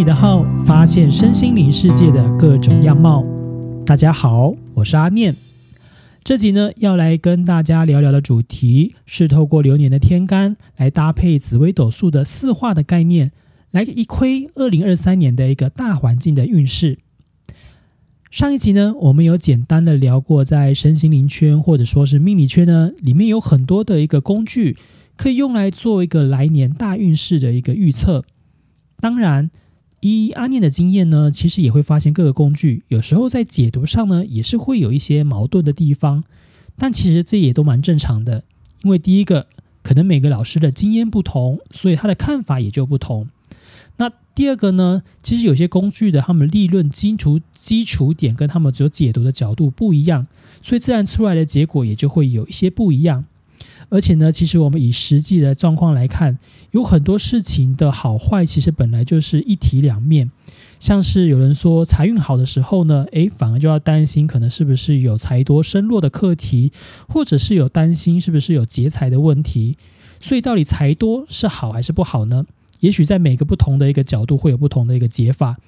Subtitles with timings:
[0.00, 3.22] 你的号，发现身心灵世界的各种样貌。
[3.84, 5.36] 大家好，我是阿念。
[6.24, 13.30] 这集呢，要来跟大家聊聊的主题是透过流年的天干来搭配紫微斗数的四化的概念，
[13.72, 16.96] 来一窥二零二三年的一个大环境的运势。
[18.30, 24.78] 上一集呢，我们有简单的聊过，在身心灵圈或者说是命理圈呢，里面有很多的一个工具，
[25.18, 28.24] 可以用来做一个来年大运势的一个预测。
[28.98, 29.50] 当然，
[30.00, 36.24] 以阿念的经验呢，其实也会发现各个工具有时候在解读上呢，也是会有一些矛盾的地方。
[36.78, 38.44] 但其实这也都蛮正常的，
[38.82, 39.46] 因为第一个，
[39.82, 43.28] 可能每个老师的经验不同，所以他的看法也就不同。
[43.98, 50.26] 那第二个呢，其实有些工具的他们立论基础基础点跟他们所解读的角度不一样，
[50.62, 53.26] 所以自然出来的结果也就会有一些不一样。
[53.88, 56.38] 而且呢，其实我们以实际的状况来看，
[56.70, 60.30] 有很多事情的好坏其实本来就是一体两面。
[60.78, 66.72] 像是有人说财运好的时候呢，诶，反而就要担心可能是不是有财多身弱的课题，
[67.08, 69.76] 或者是有担心是不是有劫财的问题。
[70.20, 72.46] 所以到底财多是好还是不好呢？
[72.80, 75.58] 也许在每个不同的一个角度会有不同的一个解法。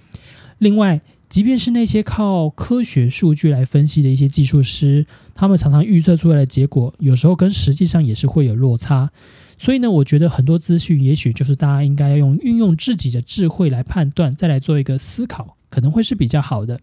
[0.58, 9.10] 另外，即便是那些靠科学数据来分析的一些技术师，他们常常预测出来的结果，有时候跟实际上也是会有落差。
[9.58, 16.80] 所以呢，我觉得很多资讯，也许就是大家应该要用运用自己的智慧来判断，再来做一个思考，可能会是比较好的。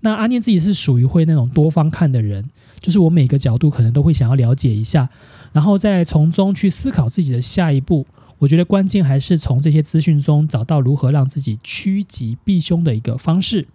[0.00, 2.48] 那阿念自己是属于会那种多方看的人，
[2.80, 5.08] 就是我每个角度可能都会想要了解一下，
[5.52, 8.06] 然后再从中去思考自己的下一步。
[8.40, 13.68] 我觉得关键还是从这些资讯中找到如何让自己趋吉避凶的一个方式。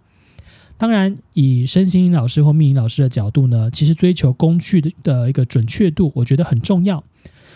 [0.76, 7.04] 当然，以身心老师或命理老师的角度呢，其实追求工具的的一个准确度，我觉得很重要。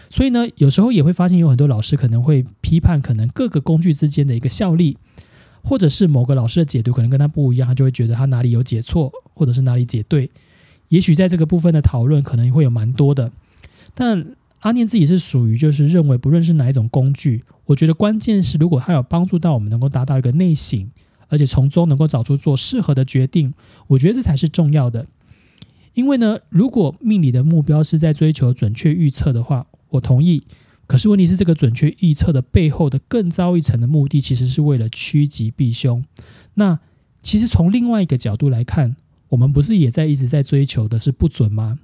[0.08, 4.96] 所以呢，有时候也会发现有很多老师可能会批判可能各个工具之间的一个效力，
[5.64, 10.30] 或者是某个老师的解读可能跟他不一样，他就会觉得他哪里有解错，或者是哪里解对。
[10.88, 13.32] 也许在这个部分的讨论可能会有蛮多的，
[13.94, 14.36] 但。
[14.60, 20.90] 阿念自己是属于就是认为，不论是哪一种工具，我觉得关键是如果它有帮助到我们，能够达到一个内省，
[21.28, 23.54] 而且从中能够找出做适合的决定，
[23.86, 25.06] 我觉得这才是重要的。
[25.94, 30.44] 因为呢，如果命理的目标是在追求准确预测的话，我同意。
[30.86, 36.04] 可是问题是，这个准确预测的背后的更糟一层的目的，其实是为了趋吉避凶。
[36.54, 36.78] 那
[37.22, 38.96] 其实从另外一个角度来看，
[39.28, 41.78] 我们不是也在一直在追求的是不准吗？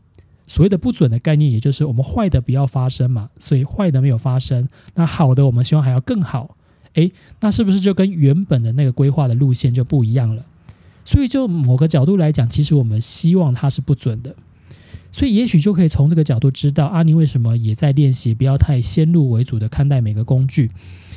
[0.46, 6.56] 所谓的不准的概念，也就是我们坏的不要发生嘛，所以坏的没有发生，那好的我们希望还要更好，
[6.94, 10.44] 诶，那是不是就跟原本的那个规划的路线就不一样了？
[11.04, 14.34] 所以就某个角度来讲，其实我们希望它是不准的，
[15.12, 20.70] 所以也许就可以从这个角度知道阿尼为什么也在练习不要太先入为主的看待每个工具，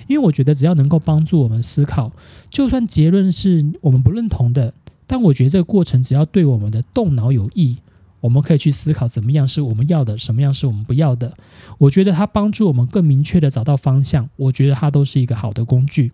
[0.08, 2.12] 因为我觉得只要能够帮助我们思考，
[2.50, 4.74] 就算结论是我们不认同的，
[5.06, 7.78] 但我觉得这个过程只要对我们的动脑有益。
[8.22, 11.36] 我们可以去思考怎么样是我们要的，什么样是我们不要的。
[11.78, 14.30] 我觉得它帮助我们更明确的找到方向。
[14.36, 16.12] 我觉得它都是一个好的工具。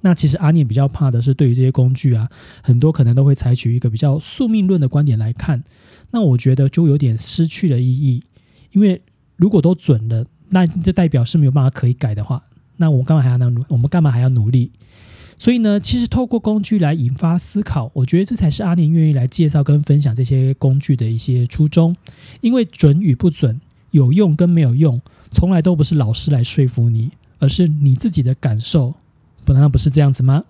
[0.00, 2.28] 那其实阿念比较怕的是，对于这些工具啊，
[2.62, 5.62] 很多可能都会采取一个比较宿命论的观点来看。
[6.10, 8.22] 那我觉得就有点失去了意义。
[8.72, 9.00] 因为
[9.36, 12.42] 如果都准了，那就代表是没有办法可以改的话，
[12.78, 13.64] 那我们干嘛还要努？
[13.68, 14.72] 我们干嘛还要努力？
[15.38, 21.96] 所以呢，其实透过工具来引发思考，我觉得这才是阿宁愿意来介绍跟分享这些工具的一些初衷。
[22.40, 23.60] 因为准与不准、
[23.90, 25.00] 有用跟没有用，
[25.30, 28.94] 从来都不是老师来说服你，而是你自己的感受。
[29.44, 30.44] 不难道不是这样子吗？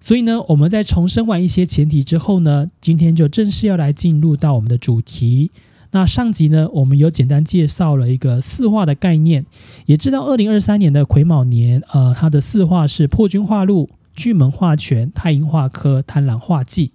[0.00, 5.50] 所以呢，我们在重申完一些前提之后呢，今天就正式要来进入到我们的主题。
[5.94, 9.46] 那上集呢，我们有简单介绍了一个四化的概念，
[9.86, 16.90] 也知道二零二三年的癸卯年，呃，它的四化是破军化禄、巨门化权、太阴化科、贪狼化忌。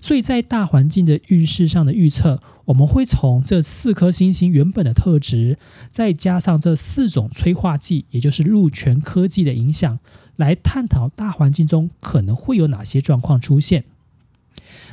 [0.00, 5.58] 所以在大环境的运势上的预测，我们会从这四颗星星原本的特质，
[5.90, 9.98] 再加上这四种催化剂，也就是禄权科技的影响，
[10.36, 13.84] 来探讨大环境中可能会有哪些状况出现。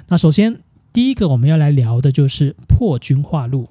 [0.09, 0.59] 那首先。
[0.95, 3.68] 第一个我们要来聊的就是破军化禄。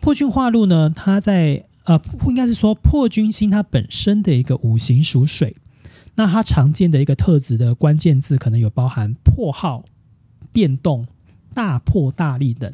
[0.00, 5.54] 破军化禄呢，它在呃，应该是说破军星它本身的一个五行属水，
[6.14, 9.84] 那它常见的一个特质的关键字可能有包含破耗、
[10.52, 11.06] 变动、
[11.52, 12.72] 大破大立等。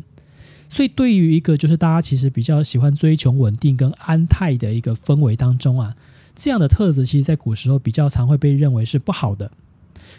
[0.69, 5.96] 所以对于一个就是大家其实比较喜欢追求稳定跟安泰的一个氛围当中啊，
[6.37, 9.50] 这样的特质其实在古时候比较常会被认为是不好的。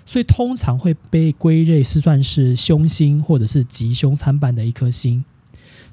[0.05, 5.23] 所以通常会被归类是算是凶星或者是吉凶参半的一颗星。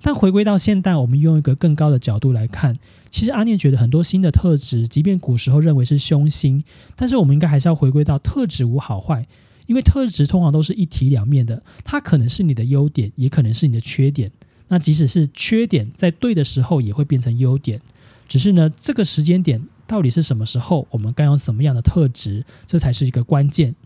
[0.05, 2.77] 但回归到现代，我们用一个更高的角度来看，
[3.11, 6.65] 其实阿念觉得很多新的特质，即便古时候认为是凶星，
[6.97, 9.27] 但是我们应该还是要回归到特质无好坏，
[9.67, 14.33] 因为特质通常都是一体两面的，它可能是你的优点，也可能是你的缺点。
[14.67, 17.81] 那即使是缺点，在对的时候也会变成优点，
[18.27, 23.77] 只是呢，这个时间点到底是什么时候，我们该用什么样的特质，这才是一个关键。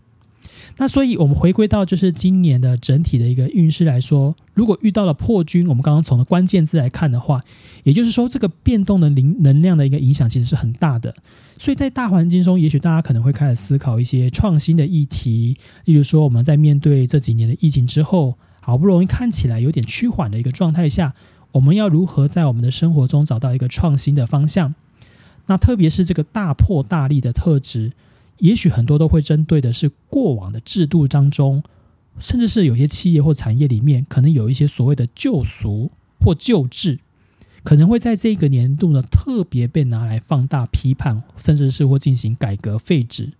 [0.77, 7.43] 那所以，我们回归到就是今年的整体的一个运势来说，如果遇到了破军，我们刚刚从的关键字来看的话，
[7.83, 11.15] 也就是说，这个变动的灵能量的一个影响其实是很大的。
[11.57, 21.15] 所以在大环境中，也许大家可能会开始思考一些创新的议题，例如说，我们在面对这几年的疫情之后，好不容易看起来有点趋缓的一个状态下，
[21.53, 24.75] 我们要如何在我们的生活中找到一个创新的方向？
[25.47, 27.93] 那特别是这个大破大立的特质。
[28.39, 31.63] 也许很多都会针对的是过往的制度当中，
[32.19, 36.99] 甚至是有些企业或产业里面，可能有一些所谓的旧俗或旧制，
[37.63, 43.31] 可能会在这个年度呢特别被拿来放大批判，甚至是或进行改革废止。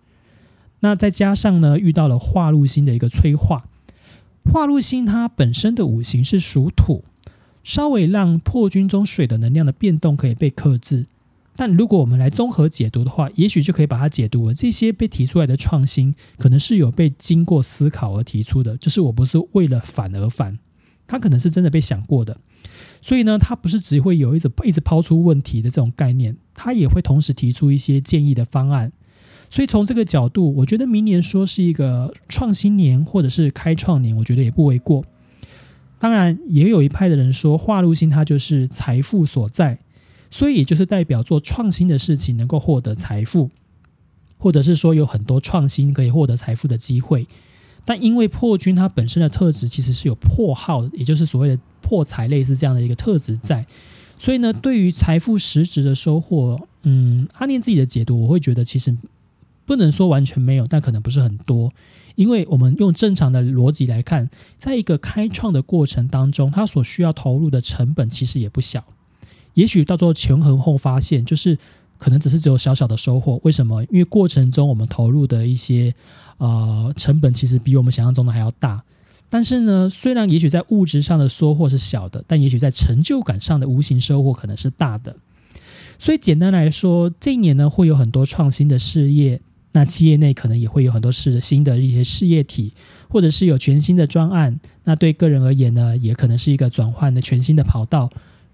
[0.80, 3.64] 那再加上呢，遇到了化禄星的一个催化，
[4.44, 7.04] 化禄星它本身的五行是属土，
[7.64, 11.06] 稍微让破军中水的能量的变动可以被克制。
[11.60, 20.56] 但如果我们来综合解读的话，也许就可以把它解读为这些被提出来的创新，可能是有被经过思考而提出的，就是我不是为了反而反，
[21.08, 22.38] 它可能是真的被想过的。
[23.02, 28.92] 所以呢，它不是只会有一直一直抛出问题的这种概念，它也会同时提出一些建议的方案。
[29.50, 35.04] 所以从这个角度，我觉得明年说是一个创新年或者是开创年，我觉得也不为过。
[35.98, 39.80] 当然，也有一派的人说，化禄星它就是财富所在。
[40.30, 43.50] 所以也就是代表做创新的事情能够获得财富，
[44.36, 47.26] 或者是说有很多创新可以获得财富的机会。
[47.84, 53.66] 但因为破军它本身的特质其实是有破耗，也就是所谓的破财类似这样的一个特质在，
[54.18, 58.94] 所以呢，对于财富实质的收获，嗯，阿念自己的解读，我会觉得其实
[59.64, 61.72] 不能说完全没有，但可能不是很多。
[62.14, 64.28] 因为我们用正常的逻辑来看，
[64.58, 68.84] 在一个开创的过程当中，它所需要投入的成本其实也不小。
[69.58, 71.58] 也许到最后权衡后发现，就是
[71.98, 73.40] 可能只是只有小小的收获。
[73.42, 73.82] 为什么？
[73.90, 75.92] 因为过程中我们投入的一些
[76.36, 78.84] 呃成本，其实比我们想象中的还要大。
[79.28, 85.16] 但是呢，虽然也许在物质上的收获是小的，但也许在成就感上的无形收获可能是大的。
[85.98, 89.40] 所以简单来说，这一年呢会有很多创新的事业，
[89.72, 92.72] 那企业内可能也会有很多是新的一些事业体，
[93.08, 94.60] 或者是有全新的专案。
[94.84, 98.08] 那对个人而言呢，也可能是一个转换的全新的跑道。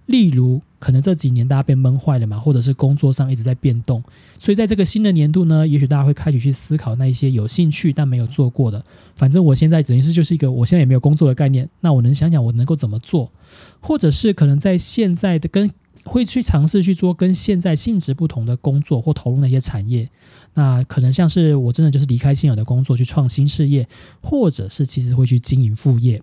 [0.06, 4.04] 例如，可能这几年大家被闷坏了嘛，或者是工作上一直在变动，
[4.38, 8.84] 所以在这个新的年度呢，也许大家会开始去思考那一些有兴趣但没有做过的。
[9.14, 13.32] 反正我现在等于是就是一个我现在也没有工作的概念，那我能想想我能够怎么做，
[13.80, 15.70] 或者是可能在现在的跟
[16.04, 20.10] 会去尝试去做跟现在性质不同的工作或投入那些产业。
[20.52, 23.88] 那可能像是我真的就是离开现有的工作去创新事业，
[24.20, 26.22] 或者是其实会去经营副业。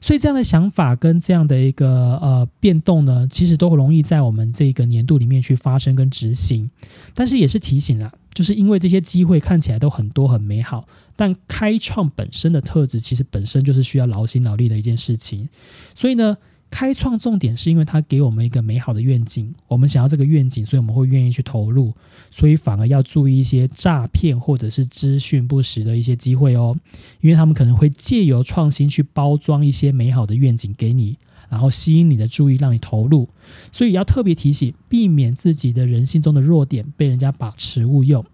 [0.00, 6.70] 所以这样的想法跟这样的一个呃变动呢，其实都容易在我们这个年度里面去发生跟执行。
[7.14, 10.86] 但是也是提醒了，就是因为这些机会看起来都很多很美好，
[11.16, 15.48] 但开创本身的特质其实本身就是需要劳心劳力的一件事情。
[15.94, 16.36] 所以呢。
[16.70, 21.92] 开创重点是因为它给我们一个美好的愿景，我们想要这个愿景，所以我们会愿意去投入，
[22.30, 26.76] 所以反而要注意一些诈骗或者是资讯不实的一些机会哦，
[27.20, 33.28] 因为他们可能会借由创新去包装一些美好的愿景给你，然后吸引你的注意，让你投入，
[33.72, 38.24] 所以要特别提醒，避免自己的人性中的弱点被人家把持误用。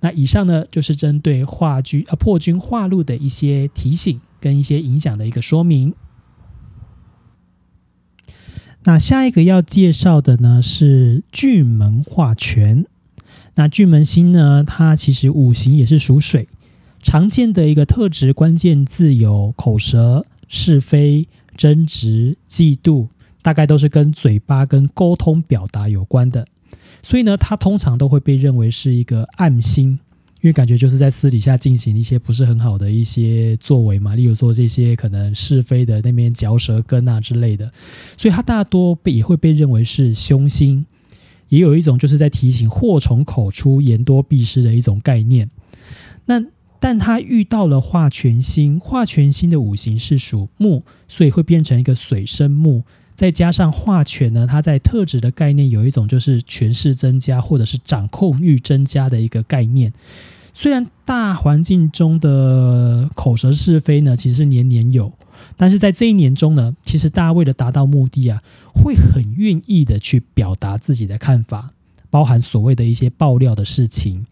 [0.00, 5.94] 那以上呢，就是针对化军啊破军化路的一些提醒跟一些影响的一个说明。
[8.84, 12.86] 那下一个要介绍的呢是巨门化权。
[13.56, 16.48] 那巨门星呢，它其实五行也是属水，
[17.02, 23.08] 常见的一个特质关键字有口舌、是非、争执、嫉妒，
[23.42, 26.46] 大概都是跟嘴巴跟沟通表达有关的。
[27.02, 29.98] 所以呢，它通常都会被认为是一个暗星。
[30.40, 37.72] 因为感觉就是在私底下进行一些不是很好的一些作为嘛，例如说这些可能是非的那边嚼舌根啊之类的，
[38.16, 40.86] 所以它大多被也会被认为是凶星，
[41.48, 45.50] 也有一种就是在提醒祸从口出，言多必失的一种概念。
[46.26, 46.44] 那
[46.78, 52.84] 但他遇到了化权星，化权星的五行是属木，所以会变成一个水生木。
[53.18, 59.92] 再加上化权呢，它在特质的概念有一种就是权势增加或者是掌控欲增加的一个概念。
[60.54, 65.12] 虽然大环境中的口舌是非呢，其实年年有，
[65.56, 68.40] 但是在这一年中呢，其实大家为了达到目的啊，
[68.72, 71.72] 会很愿意的去表达自己的看法，
[72.10, 74.26] 包含所谓的一些爆料的事情。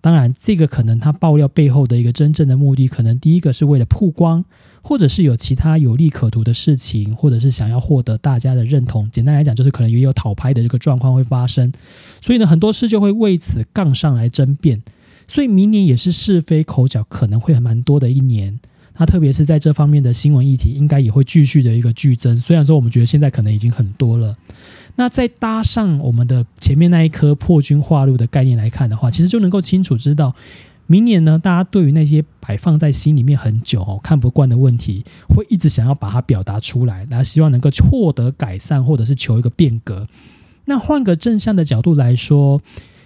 [0.00, 4.44] 当然，这个可能他爆料背后的一个真正的目的，可能第一个是为了曝光，
[4.82, 9.08] 或者是有其他有利可图的事情，或者是想要获得大家的认同。
[9.10, 11.72] 简单来讲，就是可能也有讨拍的这个状况会发生。
[12.20, 14.82] 所以呢，很多事就会为此杠上来争辩。
[15.28, 18.58] 所以明年也是是非口角可能会蛮多的一年。
[18.96, 22.36] 那特别是在这方面的新闻议题，应该也会继续的一个剧增。
[22.38, 24.36] 虽然说我们觉得现在可能已经很多了。
[24.96, 30.34] 那再搭上我们的前面那一颗破军化路的概念来看的话，其实就能够清楚知道，
[30.90, 40.08] 明年呢，大家对于那些摆放在心里面很久哦看不惯的问题，会一直想要把它表达出来，然后希望能够获得改善，或者是求一个变革。
[40.64, 42.60] 那换个正向的角度来说，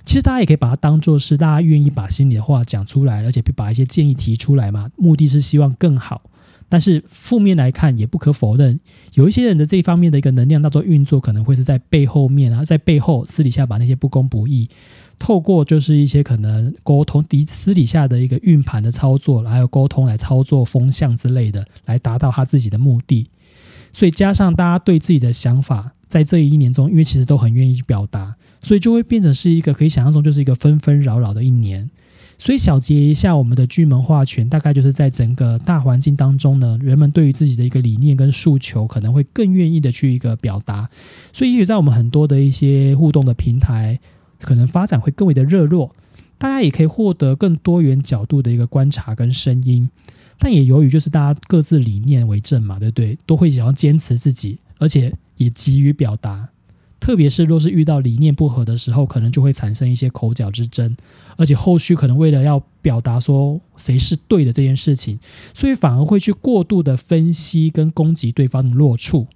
[0.07, 6.23] 其实大家也可以把它当做是大家愿意把心里的话讲出来，而且把一些建议提出来嘛，目的是希望更好。
[6.71, 8.81] 但是负面来看，也不可否认，
[9.12, 14.67] 有一些人的这方面的一个能量当做运作，可能会是在背后面啊，在背后私底下把那些不公不义，
[15.18, 23.28] 透过就是一些可能沟通底私底下的一个运盘的操作，还有沟通来操作风向之类的，来达到他自己的目的。
[23.92, 31.88] 所以加上大家对自己的想法，在这一年中，因为其实都很愿意表达，所以就会变成是一个可以想象中就是一个纷纷扰扰的一年。
[32.37, 40.90] 所以小结一下，我们的巨门化权大概就是在整个大环境当中呢，人们对于自己的一个理念跟诉求，可能会更愿意的去一个表达。
[41.33, 44.00] 所以也许在我们很多的一些互动的平台，
[44.45, 45.95] 可能发展会更为的热络，
[46.39, 49.89] 大家也可以获得更多元角度的一个观察跟声音。
[50.39, 53.17] 但也由于就是大家各自理念为正嘛，对不对？
[53.25, 56.49] 都会想要坚持自己，而且也急于表达。
[57.01, 60.97] 特别是若是遇到理念不合的时候，可能就会产生一些口角之争，
[61.37, 65.19] 而且后续可能为了要表达说谁是对的这件事情，
[65.53, 69.27] 所以反而会去过度的分析跟攻击对方的弱处，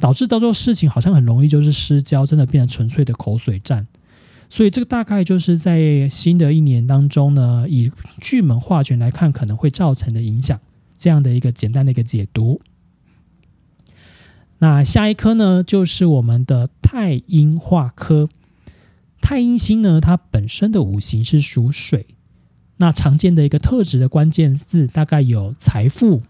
[0.00, 3.86] 导致到最后事情好像很容易就是失焦，真的变成纯粹的口水战。
[4.48, 10.60] 所以这个大概就是在新的一年当中呢，以巨门化权来看可能会造成的影响，
[10.96, 12.60] 这样的一个简单的一个解读。
[14.58, 18.28] 那下一颗呢，就是我们的太阴化科。
[19.20, 22.06] 太阴星呢，它本身的五行是属水。
[22.76, 26.22] 那常见的一个特质的关键字，大概有财富，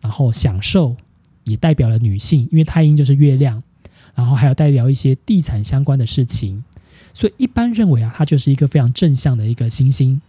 [0.00, 0.96] 然后享受，
[1.44, 3.62] 也代表了女性，因为太阴就是月亮。
[4.14, 6.64] 然后还有代表一些地产相关的事情。
[7.18, 10.20] 所以一般认为啊，它就是一个非常正向的一个星星。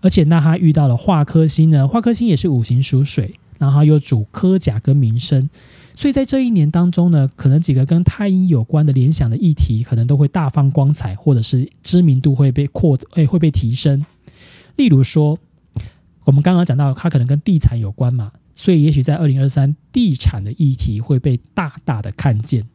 [0.00, 5.48] 而且那它遇到了化科星呢，化科星也是五行属水，然后又主科甲跟民生。
[5.94, 14.04] 所以在这一年当中呢，可能几个跟太阴有关的联想的议题，可能都会大放光彩，或者是知名度会被扩，诶会被提升。
[14.74, 15.38] 例如说，
[16.24, 22.66] 我们刚刚讲到，它可能跟地产有关嘛，所以也许在二零二三，地产的议题会被大大的看见。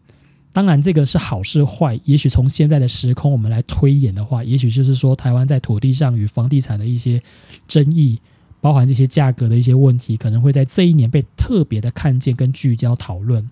[0.54, 7.22] 当然，这个是好是坏，也许从现在的时空我们来推演的话，也许就是说，台湾在土地上与房地产的一些
[7.68, 8.20] 争议。
[8.64, 13.50] 包含这些价格的一些问题，可能会在这一年被特别的看见跟聚焦讨论，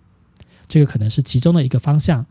[0.68, 2.24] 这个可能是其中的一个方向。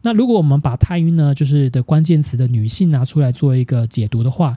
[0.00, 4.56] 那如果我们把太阴呢，就是的关键词的女性拿出来做一个解读的话，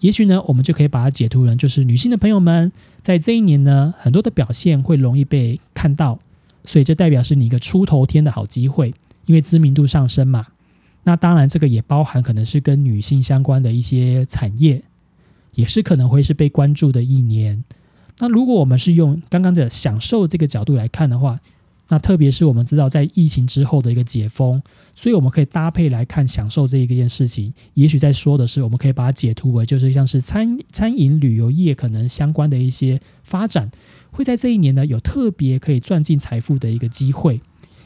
[0.00, 2.70] 也许呢，我们就可以把它解读成，就是女性的朋友们
[3.00, 6.18] 在这一年呢，很多的表现会容易被看到，
[6.64, 8.94] 所以这代表是你一个出头天的好机会，
[9.26, 10.46] 因为知名度上升嘛。
[11.04, 14.82] 那当然，这个也包含可能是跟女性相关的一些产业。
[15.54, 17.62] 也是可能会是被关注的一年。
[18.20, 21.38] 那如果我们是用刚刚的享受这个角度来看的话，
[21.88, 24.62] 那特别是我们知道在疫情之后的一个解封，
[24.94, 27.52] 所以我们可以搭配来看享受这一件事情。
[27.74, 33.70] 也许在说的是，我们可以把它解读为就是像是餐餐饮旅游业可能相关的一些发展，
[34.12, 37.40] 会在这一年呢有特别可以赚进财富的一个机会，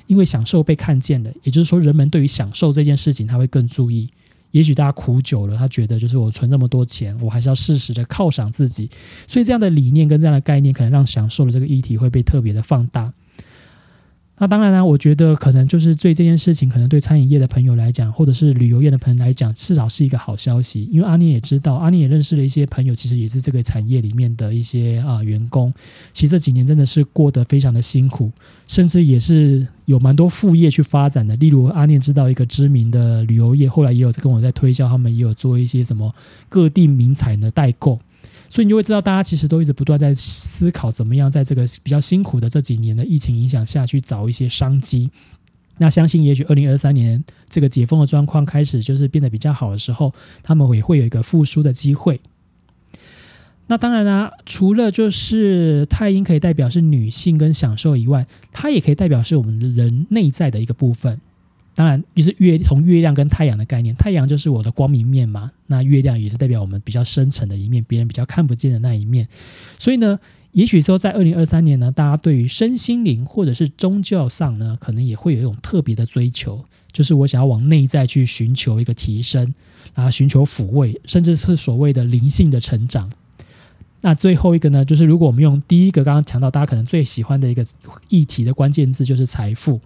[0.07, 4.07] 因为享受被看见了，也就是说人们对于享受这件事情他会更注意。
[4.53, 8.89] 也许大家苦久了，他觉得就是我存这么多钱，我还是要适时的犒赏自己，
[9.27, 13.13] 所以这样的理念跟这样的概念，可能让享受的这个议题会被特别的放大。
[14.39, 20.87] 那当然啦，我觉得可能就是对这件事情，可能对餐饮业的朋友来讲，或者是旅游业的朋友来讲，至少是一个好消息。
[20.93, 25.73] 因为阿念也知道，阿念也认识了一些朋友，其实也是这个产业里面的一些啊员工。
[26.13, 28.31] 其实这几年真的是过得非常的辛苦，
[28.67, 31.35] 甚至也是有蛮多副业去发展的。
[31.37, 36.15] 例如阿念知道一个知名的旅游业，后来也有跟我在推销，他们也有做一些什么
[36.51, 37.99] 各地名产的代购。
[38.49, 45.11] 所以你就会知道，大家其实都一直不断在思考，怎么样在这个比较辛苦的这几年的疫情影响下去找一些商机。
[45.79, 52.21] 那相信，也许二零二三年这个解封的状况开始就是变得比较好的时候，他们也会有一个复苏的机会。
[53.67, 61.21] 那当然啦，除了就是太阴可以代表是女性跟享受以外，它也可以代表是我们人内在的一个部分。
[61.77, 69.29] 当然，就是月从月亮跟太阳的概念，太阳就是我的光明面嘛，那月亮也是代表我们比较深层的一面，别人比较看不见的那一面。
[69.79, 70.19] 所以呢，
[70.53, 79.55] 也许说在二零二三年呢，大家对于身心灵或者是宗教上呢，可能也会有一种特别的追求，就是我想要往内在去寻求一个提升，
[79.93, 83.13] 啊寻求抚慰，甚至是所谓的灵性的成长。
[84.01, 87.67] 那最后一个呢，就是如果我们用第一个刚刚讲到大家可能最喜欢的一个
[88.09, 89.79] 议题的关键字，就是财富。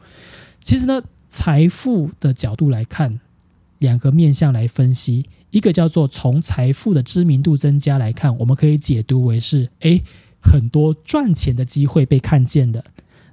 [0.62, 3.20] 其实呢，财富的角度来看，
[3.78, 10.02] 两个面向来分析，一个叫做从财富的知名度增加来看，我们可以解读为是，诶
[10.42, 12.84] 很多赚钱的机会被看见的。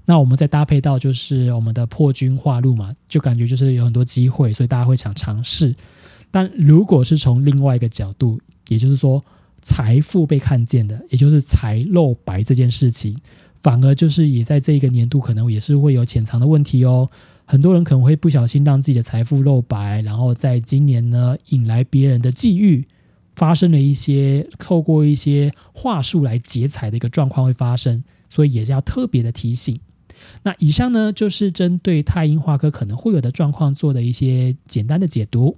[0.06, 5.76] 那我们再搭配到就是我们的破军化路嘛，就感觉就是有很多机会，所以大家会想尝试。
[6.32, 8.40] 但如果是从另外一个角度，
[8.70, 9.22] 也就是说。
[9.60, 13.18] 财富被看见的，也就是财露白这件事情，
[13.62, 17.10] 反而就是也在这一个年度可能也是会有潜藏的问题哦。
[17.50, 22.84] 很多人可能会不小心让自己的财富露白，然后在今年呢引来别人的觊觎，
[23.38, 29.80] 发生了一些透过一些话术来劫财的一个状况会发生，所以也是要特别的提醒。
[30.44, 35.56] 那以上呢就是针对太阴化科可能会有的状况做的一些简单的解读。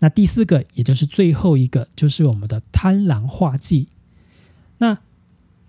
[0.00, 3.86] 那第四个，也就是最后一个，就是我们的贪狼化忌。
[4.78, 4.98] 那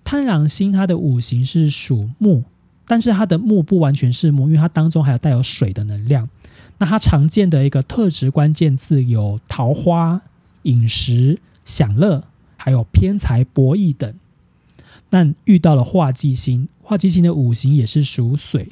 [0.03, 2.43] 贪狼星它的五行是属木，
[2.87, 6.29] 但是它的木不完全是木，因为它当中还有带有水的能量。
[6.77, 10.21] 那它常见的一个特质关键字有桃花、
[10.63, 12.23] 饮食、享乐，
[12.57, 14.13] 还有偏财、博弈等。
[15.09, 18.69] 但遇到了化忌星，化忌星的五行也是属水。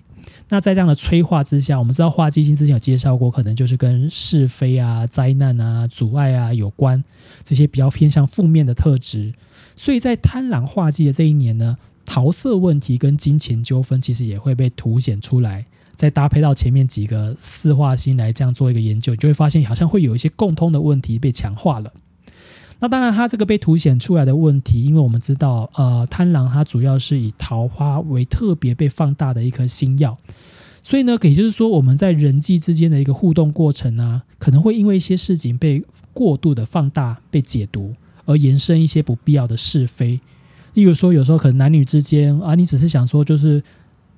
[0.50, 7.04] 那在这样的催化之下，我们知道化忌星之前有介绍过，可能就是跟是非啊、灾难啊、阻碍啊有关，
[7.44, 9.34] 这些比较偏向负面的特质。
[9.76, 15.66] 所以在贪狼化忌的这一年呢，桃色问题跟金钱纠纷其实也会被凸显出来。
[15.96, 21.94] 再搭配到前面几个四化星来这样做一个研究，就会发现好像会有一些共通的问题被强化了。
[22.80, 30.18] 那当然，它这个被凸显出来的问题，因为我们知道，呃，贪狼它主要是以桃花为特别被放大的一颗星耀，
[30.84, 37.94] 所以呢，也就是说，我们在人际之间的一个互动过程啊，可能会因为一些事情被过度的放大、被解读，
[38.26, 40.20] 而延伸一些不必要的是非。
[40.74, 43.64] 例如说，有时候可能男女之间啊，你只是想说就是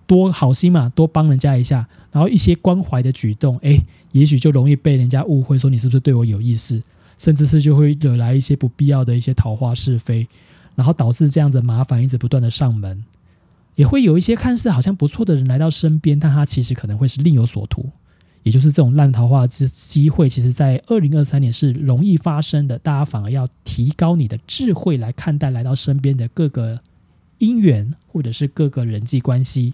[0.07, 6.81] 多好心嘛，多帮人家一下，然后一些关怀的举动，哎，也许就容易被人家误会说你是不是对我有意思。
[7.17, 10.27] 甚至是就会惹来一些不必要的一些桃花是非，
[10.75, 13.05] 然后导致这样子麻烦一直不断的上门，
[13.75, 17.89] 也会有一些看似好像不错的人来到身边，但他其实可能会是另有所图，
[18.45, 22.77] 也就是这种烂桃花之机会，其实在二零二三年是容易发生的。
[22.77, 26.79] 大家反而要提高你的智慧来看待来到身边的各个
[27.39, 29.73] 姻缘或者是各个人际关系。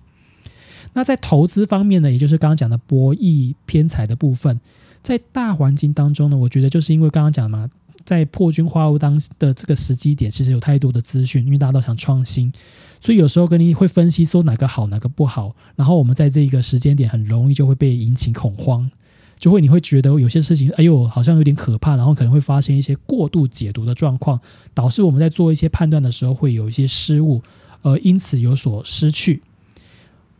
[0.93, 4.57] 那在投资方面呢，也就是刚刚讲的博弈偏财的部分。
[5.03, 7.69] 在大环境当中呢，我觉得就是因为刚刚讲嘛，
[8.05, 12.53] 在破军化物当的这个时机点，其实有太多的资讯，因为大家都想创新，
[13.01, 18.89] 所以有时候跟你会分析说哪个好，哪个不好，然后我们在这一个时间点很容易就会被引起恐慌，
[19.39, 24.39] 就会你会觉得有些事情，哎呦，好像有点可怕，然后可能会发生一些过度解读的状况，
[24.75, 27.41] 导致我们在做一些判断的时候会有一些失误，
[27.81, 29.41] 而因此有所失去。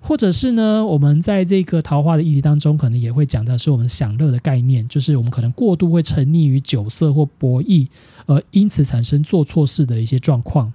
[0.04, 7.88] 或者是呢，我们在这个桃花的议题当中，可能也会讲到是我们享乐的概念，就是我们可能过度会沉溺于酒色或博弈，
[8.26, 10.74] 而因此产生做错事的一些状况。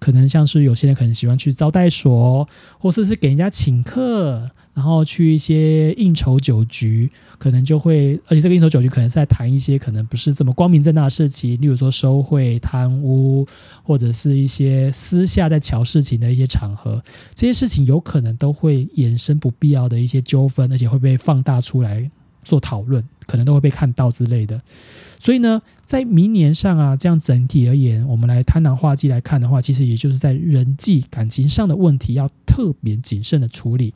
[0.00, 4.50] 可能像是有些人可能喜欢去招待所，或者是给人家请客。
[4.72, 13.46] 然后去一些应酬酒局，可能就会，而且这个应酬酒局可能是在谈一些可能不是这么光明正大的事情，例如说收贿、贪污，
[13.82, 17.02] 或者是一些私下在瞧事情的一些场合，
[17.34, 22.08] 这些事情有可能都会衍生不必要的一些纠纷，而且会被放大出来
[22.42, 24.60] 做讨论，可能都会被看到之类的。
[25.18, 33.92] 所以呢，在明年上啊，这样整体而言，我们来贪婪化忌来看的话，其实也就是在人际感情上的问题要特别谨慎的处理。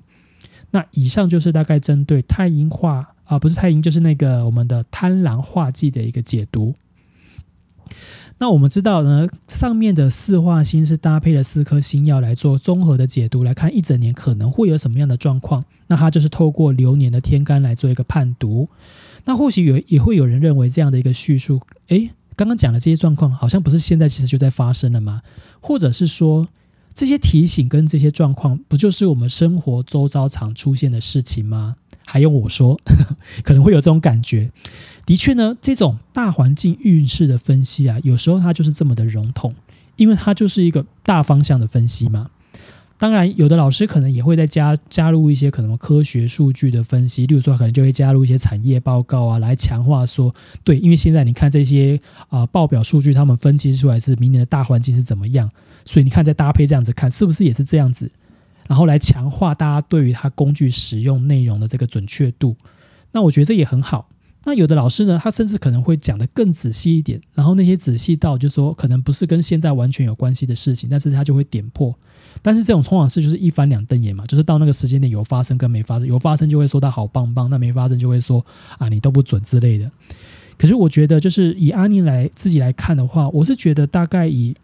[0.70, 6.74] 那以上就是大概针对太阴化啊，不是太阴，就是那个我们的贪婪化忌的一个解读。
[8.38, 15.64] 那我们知道呢，上面的四化星是搭配了四颗星耀来做综合的解读，来看一整年可能会有什么样的状况。
[15.86, 18.68] 那它就是透过流年的天干来做一个判读。
[19.24, 25.22] 那或许有也会有人认为这样的一个叙述，诶，刚刚讲的这些状况好像不是现在其实就在发生了吗？
[25.60, 26.46] 或者是说？
[26.96, 31.74] 这些提醒跟这些状况，不就是我们生活周遭常出现的事情吗？
[32.04, 32.80] 还用我说？
[33.42, 34.50] 可能会有这种感觉。
[35.06, 39.54] 的确呢，这种大环境运势的分析啊，有时候它就是这么的笼统，
[39.96, 42.30] 因为它就是一个大方向的分析嘛。
[42.96, 55.50] 当然，有的老师可能也会再加加入一些可能科学数据的分析，例如说可能就会加入一些产业报告啊，来强化说，对，因为现在你看这些啊报表数据，他们分析出来是明年的大环境是怎么样，
[55.84, 58.10] 所以你看再搭配这样子看，是不是也是这样子？
[58.68, 62.56] 然后来强化大家对于它工具使用内容的这个准确度，
[63.12, 64.08] 那我觉得这也很好。
[64.46, 71.94] 那有的老师呢，他甚至可能会讲的更仔细一点，然后那些仔细到就说可能不是跟现在完全有关系的事情，但是他就会点破。
[72.42, 78.44] 但是这种通往事就是一翻两瞪眼嘛，就是到那个时间点有发生跟没发生，有发生就会说他好棒棒，那没发生就会说
[78.76, 79.90] 啊你都不准之类的。
[80.58, 84.54] 可是我觉得就是以阿尼来自己来看的话，我是觉得大概以。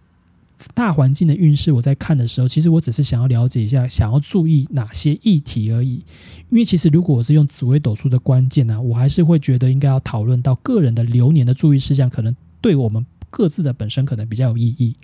[0.74, 6.04] 大环境的运势，我在看的时候，其实我只是想要了解一下，想要注意哪些议题而已。
[6.50, 14.96] 因为其实如果我是用紫微斗数的关键呢，我还是会觉得应该要讨论到个人的流年的注意事项，可能对我们各自的本身可能比较有意义。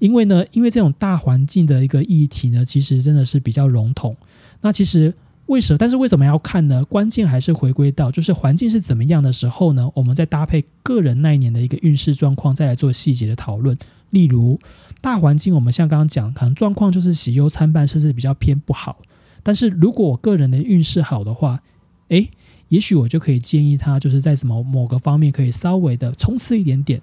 [0.00, 4.16] 因为呢，因为这种大环境的一个议题呢，其实真的是比较笼统。
[4.60, 5.14] 那其实
[5.46, 5.78] 为什么？
[5.78, 6.84] 但是为什么要看呢？
[6.84, 9.90] 关键还是回归到就是环境是怎么样的时候呢？
[9.94, 13.76] 我们再搭配个人那一年的一个运势状况，再来做细节的讨论。
[14.10, 14.58] 例如，
[15.00, 18.98] 大环境我们像刚刚讲，可能状况就是喜忧参半，甚至比较偏不好。
[19.42, 21.60] 但是如果我个人的运势好的话，
[22.08, 22.30] 诶，
[22.68, 27.02] 也许我就可以建议他，就是在什么某个方面可以稍微的冲刺一点点。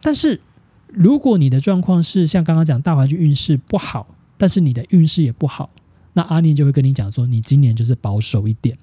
[0.00, 0.40] 但是
[0.86, 4.06] 如果你的状况是像刚刚讲大环境运势不好，
[4.36, 5.70] 但是你的运势也不好，
[6.14, 8.78] 那阿念就会跟你讲说，你今年就是保守一点。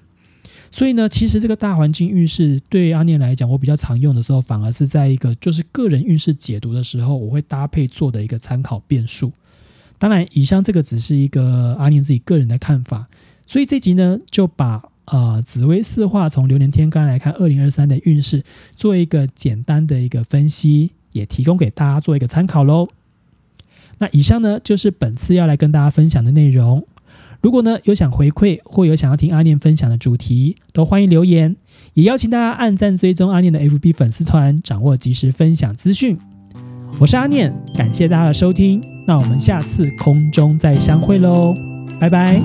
[0.70, 9.32] 所以呢，其实这个大环境运势对阿念来讲，我比较常用的时候，反而是在一个就是个人运势解读的时候，我会搭配做的一个参考变数。
[9.98, 13.06] 当然，以上这个只是一个阿念自己个人的看法。
[13.46, 18.42] 所以这集呢，就把呃紫微四化从流年天干来看二零二三的运势，
[18.74, 22.88] 做一个简单的一个分析，也提供给大家做一个参考喽。
[23.98, 26.86] 那以上呢，就是本次要来跟大家分享的内容。
[27.42, 31.56] 如果呢有想回馈或有想要听阿念分享的主题，都欢迎留言，
[31.94, 36.16] 也邀请大家按赞追踪阿念的 FB 粉丝团，掌握及时分享资讯。
[37.00, 41.52] 我是阿念，感谢大家的收听，那我们下次空中再相会喽，
[41.98, 42.40] 拜拜。